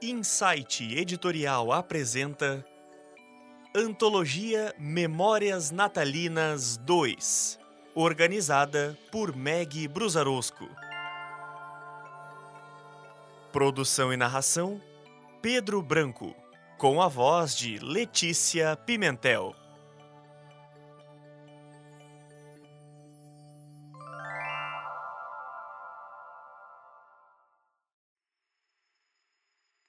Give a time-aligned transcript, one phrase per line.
[0.00, 2.64] Insight Editorial apresenta
[3.74, 7.58] Antologia Memórias Natalinas 2,
[7.96, 10.68] organizada por Meg Brusarosco.
[13.50, 14.80] Produção e narração:
[15.42, 16.32] Pedro Branco,
[16.78, 19.52] com a voz de Letícia Pimentel.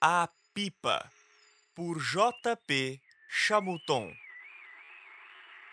[0.00, 1.10] A Pipa,
[1.74, 3.00] por J.P.
[3.28, 4.14] Chamuton.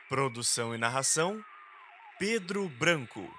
[0.09, 1.45] Produção e narração:
[2.17, 3.31] Pedro Branco.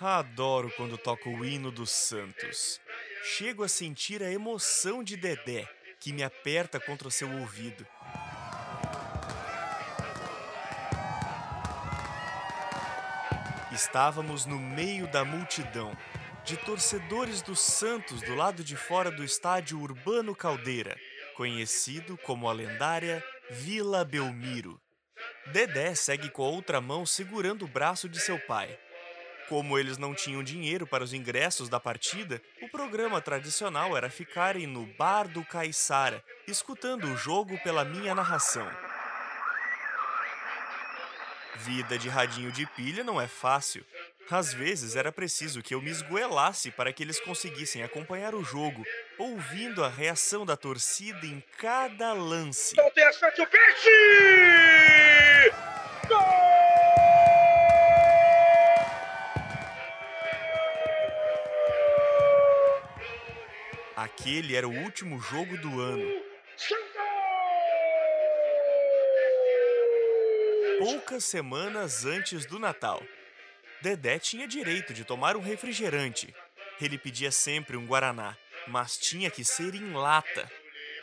[0.00, 2.80] Adoro quando toco o hino dos Santos.
[3.24, 5.68] Chego a sentir a emoção de Dedé,
[5.98, 7.84] que me aperta contra o seu ouvido.
[13.72, 15.96] Estávamos no meio da multidão,
[16.44, 20.96] de torcedores dos Santos do lado de fora do estádio Urbano Caldeira,
[21.34, 24.80] conhecido como a lendária Vila Belmiro.
[25.52, 28.78] Dedé segue com a outra mão segurando o braço de seu pai.
[29.48, 34.66] Como eles não tinham dinheiro para os ingressos da partida, o programa tradicional era ficarem
[34.66, 38.68] no Bar do Caiçara, escutando o jogo pela minha narração.
[41.56, 43.84] Vida de radinho de pilha não é fácil.
[44.30, 48.84] Às vezes era preciso que eu me esgoelasse para que eles conseguissem acompanhar o jogo,
[49.18, 52.76] ouvindo a reação da torcida em cada lance.
[52.76, 55.07] Não tem o peixe!
[63.98, 66.08] Aquele era o último jogo do ano.
[70.78, 73.02] Poucas semanas antes do Natal.
[73.82, 76.32] Dedé tinha direito de tomar um refrigerante.
[76.80, 78.36] Ele pedia sempre um guaraná,
[78.68, 80.48] mas tinha que ser em lata.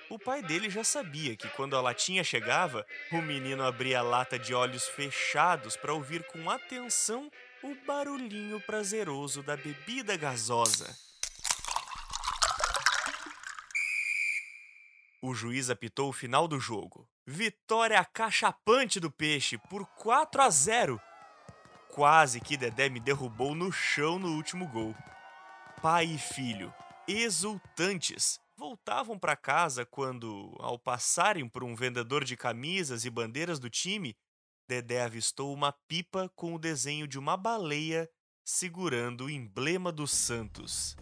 [0.09, 4.39] O pai dele já sabia que quando a latinha chegava, o menino abria a lata
[4.39, 7.29] de olhos fechados para ouvir com atenção
[7.61, 10.95] o barulhinho prazeroso da bebida gasosa.
[15.27, 17.09] O juiz apitou o final do jogo.
[17.25, 21.01] Vitória acachapante do Peixe por 4 a 0.
[21.89, 24.95] Quase que Dedé me derrubou no chão no último gol.
[25.81, 26.71] Pai e filho,
[27.07, 33.67] exultantes, voltavam para casa quando, ao passarem por um vendedor de camisas e bandeiras do
[33.67, 34.15] time,
[34.69, 38.07] Dedé avistou uma pipa com o desenho de uma baleia
[38.43, 40.95] segurando o emblema do Santos.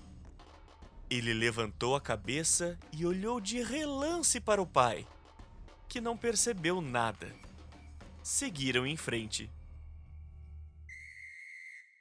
[1.16, 5.07] Ele levantou a cabeça e olhou de relance para o pai,
[5.88, 7.31] que não percebeu nada.
[8.24, 9.47] Seguiram em frente.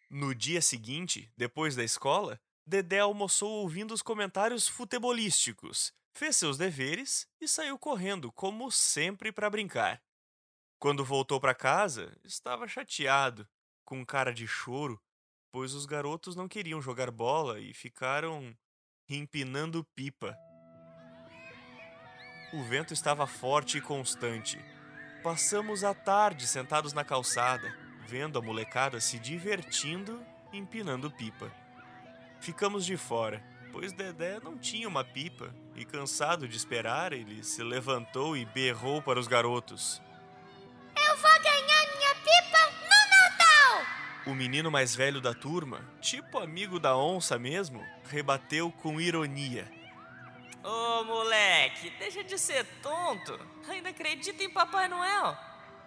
[0.08, 7.28] No dia seguinte, depois da escola, Dedé almoçou ouvindo os comentários futebolísticos, fez seus deveres
[7.38, 10.02] e saiu correndo, como sempre, para brincar.
[10.78, 13.46] Quando voltou para casa, estava chateado,
[13.84, 14.98] com cara de choro,
[15.50, 18.56] pois os garotos não queriam jogar bola e ficaram
[19.16, 20.36] empinando pipa.
[22.52, 24.58] O vento estava forte e constante.
[25.22, 27.74] Passamos a tarde sentados na calçada,
[28.06, 30.22] vendo a molecada se divertindo
[30.52, 31.50] empinando pipa.
[32.40, 37.62] Ficamos de fora, pois Dedé não tinha uma pipa, e cansado de esperar, ele se
[37.62, 40.02] levantou e berrou para os garotos.
[44.24, 49.68] O menino mais velho da turma, tipo amigo da onça mesmo, rebateu com ironia.
[50.62, 53.38] Ô moleque, deixa de ser tonto.
[53.68, 55.36] Ainda acredita em Papai Noel?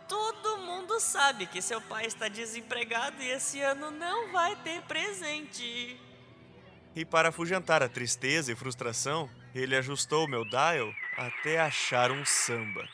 [0.05, 5.97] Todo mundo sabe que seu pai está desempregado e esse ano não vai ter presente.
[6.93, 12.85] E para afugentar a tristeza e frustração, ele ajustou meu dial até achar um samba.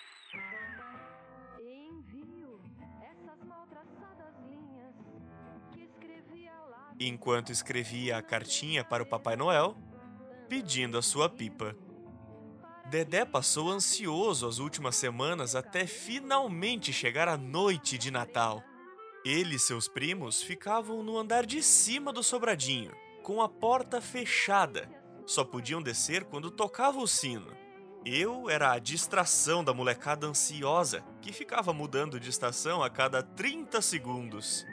[7.08, 9.76] Enquanto escrevia a cartinha para o Papai Noel,
[10.48, 11.76] pedindo a sua pipa.
[12.90, 18.62] Dedé passou ansioso as últimas semanas até finalmente chegar a noite de Natal.
[19.24, 22.92] Ele e seus primos ficavam no andar de cima do sobradinho,
[23.24, 24.90] com a porta fechada.
[25.26, 27.56] Só podiam descer quando tocava o sino.
[28.04, 33.80] Eu era a distração da molecada ansiosa, que ficava mudando de estação a cada 30
[33.80, 34.66] segundos.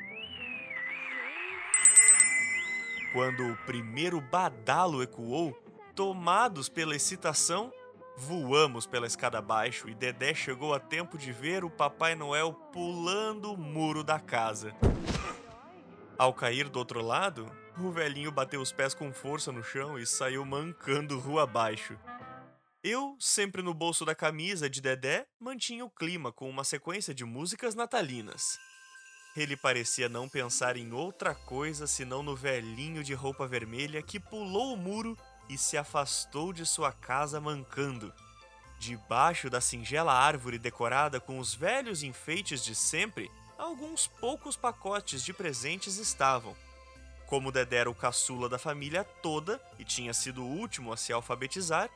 [3.12, 5.52] Quando o primeiro badalo ecoou,
[5.94, 7.72] tomados pela excitação,
[8.18, 13.52] voamos pela escada abaixo e Dedé chegou a tempo de ver o Papai Noel pulando
[13.52, 14.74] o muro da casa.
[16.18, 20.06] Ao cair do outro lado, o velhinho bateu os pés com força no chão e
[20.06, 21.96] saiu mancando rua abaixo.
[22.82, 27.24] Eu, sempre no bolso da camisa de Dedé, mantinha o clima com uma sequência de
[27.24, 28.58] músicas natalinas.
[29.36, 34.74] Ele parecia não pensar em outra coisa senão no velhinho de roupa vermelha que pulou
[34.74, 35.16] o muro
[35.48, 38.12] e se afastou de sua casa mancando.
[38.78, 45.32] Debaixo da singela árvore decorada com os velhos enfeites de sempre, alguns poucos pacotes de
[45.32, 46.56] presentes estavam.
[47.26, 51.12] Como Dedé era o caçula da família toda e tinha sido o último a se
[51.12, 51.90] alfabetizar,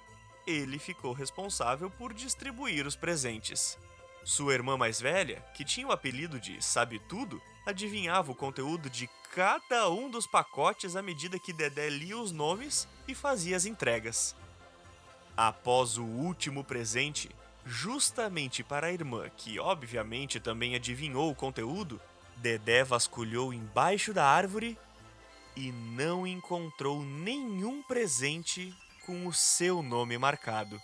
[0.46, 3.78] ele ficou responsável por distribuir os presentes.
[4.24, 9.08] Sua irmã mais velha, que tinha o apelido de Sabe Tudo, adivinhava o conteúdo de
[9.34, 14.36] cada um dos pacotes à medida que Dedé lia os nomes e fazia as entregas.
[15.36, 17.30] Após o último presente,
[17.64, 22.00] justamente para a irmã, que obviamente também adivinhou o conteúdo,
[22.36, 24.78] Dedé vasculhou embaixo da árvore
[25.56, 30.80] e não encontrou nenhum presente com o seu nome marcado.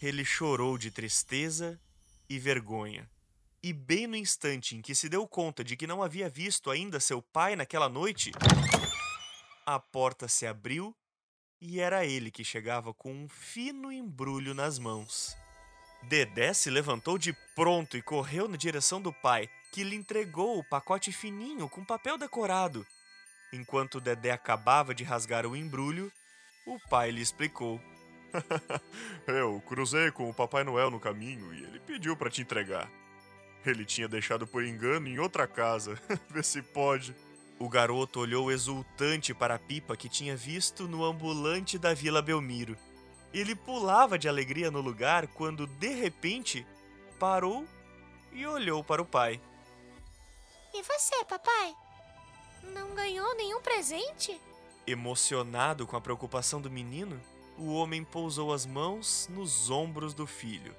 [0.00, 1.78] Ele chorou de tristeza
[2.28, 3.08] e vergonha.
[3.62, 6.98] E bem no instante em que se deu conta de que não havia visto ainda
[6.98, 8.32] seu pai naquela noite,
[9.66, 10.96] a porta se abriu
[11.60, 15.36] e era ele que chegava com um fino embrulho nas mãos.
[16.04, 20.64] Dedé se levantou de pronto e correu na direção do pai, que lhe entregou o
[20.64, 22.86] pacote fininho com papel decorado.
[23.52, 26.10] Enquanto Dedé acabava de rasgar o embrulho,
[26.66, 27.78] o pai lhe explicou.
[29.26, 32.90] Eu cruzei com o Papai Noel no caminho e ele pediu para te entregar.
[33.64, 36.00] Ele tinha deixado por engano em outra casa.
[36.30, 37.14] Vê se pode.
[37.58, 42.76] O garoto olhou exultante para a pipa que tinha visto no ambulante da Vila Belmiro.
[43.34, 46.66] Ele pulava de alegria no lugar quando, de repente,
[47.18, 47.66] parou
[48.32, 49.40] e olhou para o pai.
[50.72, 51.74] E você, papai?
[52.72, 54.40] Não ganhou nenhum presente?
[54.86, 57.20] Emocionado com a preocupação do menino,
[57.60, 60.74] o homem pousou as mãos nos ombros do filho.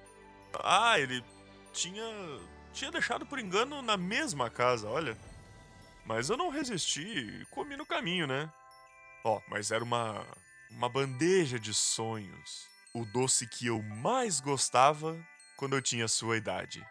[0.63, 1.24] Ah, ele
[1.72, 2.04] tinha
[2.74, 5.18] tinha deixado por engano na mesma casa, olha.
[6.06, 8.51] Mas eu não resisti e comi no caminho, né?
[9.24, 10.25] Ó, oh, mas era uma
[10.72, 15.19] uma bandeja de sonhos, o doce que eu mais gostava
[15.57, 16.86] quando eu tinha sua idade.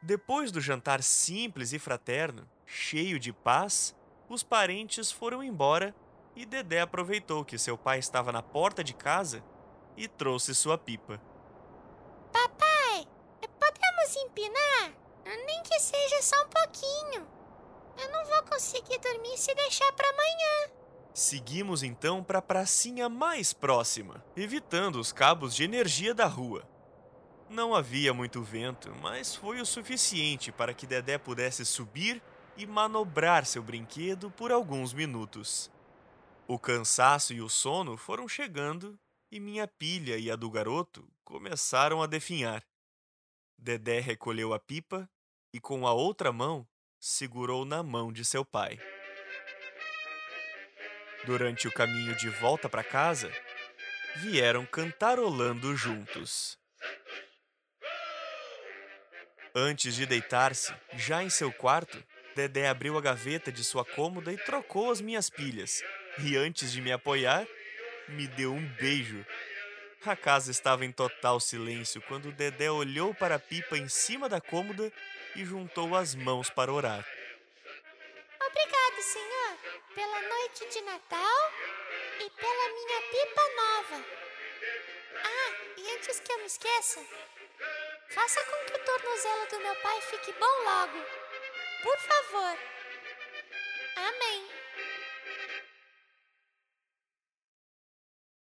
[0.00, 3.96] Depois do jantar simples e fraterno, cheio de paz,
[4.28, 5.94] os parentes foram embora
[6.34, 9.42] e Dedé aproveitou que seu pai estava na porta de casa
[9.96, 11.20] e trouxe sua pipa.
[12.32, 13.06] Papai,
[13.58, 14.92] podemos empinar?
[15.24, 17.26] Nem que seja só um pouquinho.
[17.98, 20.70] Eu não vou conseguir dormir se deixar para amanhã.
[21.12, 26.62] Seguimos então para a pracinha mais próxima, evitando os cabos de energia da rua.
[27.50, 32.22] Não havia muito vento, mas foi o suficiente para que Dedé pudesse subir
[32.56, 35.70] e manobrar seu brinquedo por alguns minutos.
[36.50, 38.98] O cansaço e o sono foram chegando
[39.30, 42.64] e minha pilha e a do garoto começaram a definhar.
[43.58, 45.06] Dedé recolheu a pipa
[45.52, 46.66] e, com a outra mão,
[46.98, 48.80] segurou na mão de seu pai.
[51.26, 53.30] Durante o caminho de volta para casa,
[54.16, 56.58] vieram cantarolando juntos.
[59.54, 62.02] Antes de deitar-se, já em seu quarto,
[62.34, 65.82] Dedé abriu a gaveta de sua cômoda e trocou as minhas pilhas.
[66.24, 67.46] E antes de me apoiar,
[68.08, 69.24] me deu um beijo.
[70.04, 74.40] A casa estava em total silêncio quando Dedé olhou para a pipa em cima da
[74.40, 74.92] cômoda
[75.36, 77.06] e juntou as mãos para orar.
[78.40, 79.58] Obrigado, Senhor,
[79.94, 81.52] pela noite de Natal
[82.20, 84.04] e pela minha pipa nova.
[85.24, 87.00] Ah, e antes que eu me esqueça,
[88.10, 91.04] Faça com que o tornozelo do meu pai fique bom logo.
[91.82, 92.58] Por favor.
[93.96, 94.57] Amém.